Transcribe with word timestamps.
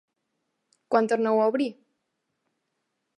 Quan 0.95 1.09
torneu 1.11 1.43
a 1.43 1.45
obrir? 1.51 1.69